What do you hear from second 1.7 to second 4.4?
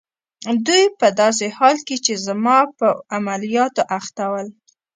کې چي زما په عملیاتو اخته